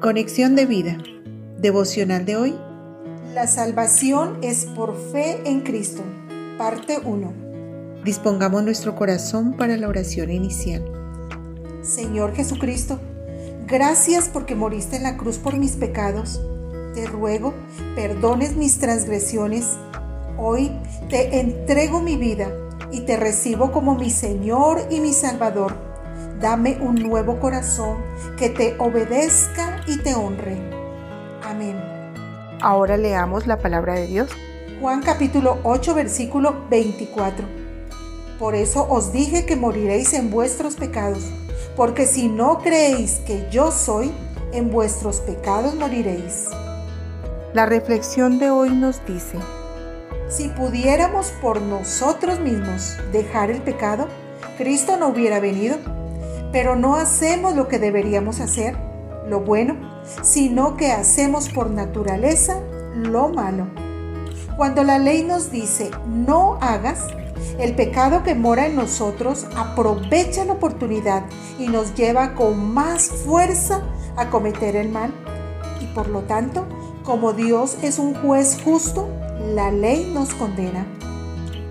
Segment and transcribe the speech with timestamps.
[0.00, 0.96] Conexión de vida.
[1.58, 2.54] Devocional de hoy.
[3.34, 6.02] La salvación es por fe en Cristo.
[6.56, 8.00] Parte 1.
[8.02, 10.82] Dispongamos nuestro corazón para la oración inicial.
[11.82, 12.98] Señor Jesucristo,
[13.66, 16.40] gracias porque moriste en la cruz por mis pecados.
[16.94, 17.52] Te ruego,
[17.94, 19.76] perdones mis transgresiones.
[20.38, 20.72] Hoy
[21.10, 22.50] te entrego mi vida
[22.90, 25.89] y te recibo como mi Señor y mi Salvador.
[26.40, 27.98] Dame un nuevo corazón
[28.38, 30.56] que te obedezca y te honre.
[31.42, 31.76] Amén.
[32.62, 34.30] Ahora leamos la palabra de Dios.
[34.80, 37.44] Juan capítulo 8 versículo 24.
[38.38, 41.30] Por eso os dije que moriréis en vuestros pecados,
[41.76, 44.10] porque si no creéis que yo soy,
[44.54, 46.48] en vuestros pecados moriréis.
[47.52, 49.36] La reflexión de hoy nos dice,
[50.30, 54.08] si pudiéramos por nosotros mismos dejar el pecado,
[54.56, 55.99] Cristo no hubiera venido.
[56.52, 58.76] Pero no hacemos lo que deberíamos hacer,
[59.28, 59.76] lo bueno,
[60.22, 62.60] sino que hacemos por naturaleza
[62.94, 63.68] lo malo.
[64.56, 67.06] Cuando la ley nos dice no hagas,
[67.58, 71.24] el pecado que mora en nosotros aprovecha la oportunidad
[71.58, 73.82] y nos lleva con más fuerza
[74.16, 75.12] a cometer el mal.
[75.80, 76.66] Y por lo tanto,
[77.04, 79.08] como Dios es un juez justo,
[79.54, 80.86] la ley nos condena.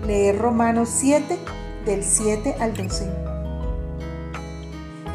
[0.06, 1.38] Leer Romanos 7
[1.86, 3.29] del 7 al 12.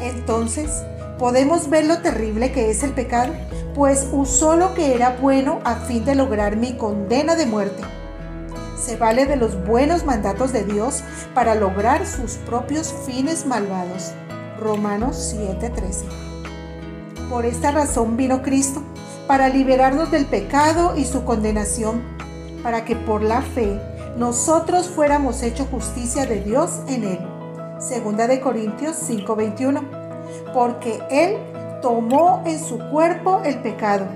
[0.00, 0.82] Entonces,
[1.18, 3.34] ¿podemos ver lo terrible que es el pecado?
[3.74, 7.82] Pues usó lo que era bueno a fin de lograr mi condena de muerte.
[8.78, 11.02] Se vale de los buenos mandatos de Dios
[11.34, 14.12] para lograr sus propios fines malvados.
[14.60, 16.04] Romanos 7:13.
[17.28, 18.82] Por esta razón vino Cristo,
[19.26, 22.16] para liberarnos del pecado y su condenación
[22.66, 23.80] para que por la fe
[24.16, 27.35] nosotros fuéramos hecho justicia de Dios en él.
[27.78, 29.82] Segunda de Corintios 5:21.
[30.54, 31.36] Porque él
[31.82, 34.06] tomó en su cuerpo el pecado.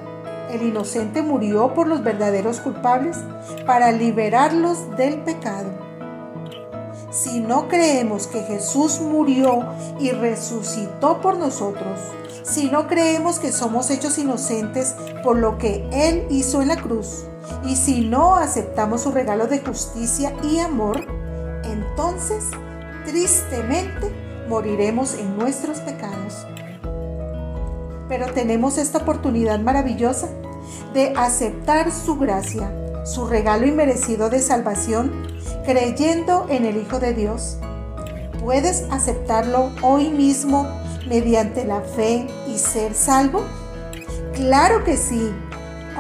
[0.50, 3.18] El inocente murió por los verdaderos culpables
[3.66, 5.70] para liberarlos del pecado.
[7.10, 9.64] Si no creemos que Jesús murió
[9.98, 11.98] y resucitó por nosotros,
[12.42, 17.24] si no creemos que somos hechos inocentes por lo que Él hizo en la cruz,
[17.64, 21.04] y si no aceptamos su regalo de justicia y amor,
[21.64, 22.44] entonces
[23.04, 24.10] tristemente
[24.48, 26.46] moriremos en nuestros pecados.
[28.08, 30.28] Pero tenemos esta oportunidad maravillosa
[30.92, 32.72] de aceptar su gracia,
[33.04, 35.12] su regalo inmerecido de salvación,
[35.64, 37.58] creyendo en el Hijo de Dios.
[38.42, 40.66] ¿Puedes aceptarlo hoy mismo
[41.08, 43.44] mediante la fe y ser salvo?
[44.34, 45.30] Claro que sí.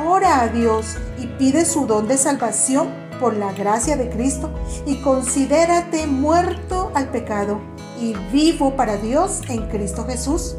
[0.06, 2.88] Ora a Dios y pide su don de salvación
[3.20, 4.50] por la gracia de Cristo
[4.86, 7.60] y considérate muerto al pecado
[8.00, 10.56] y vivo para Dios en Cristo Jesús,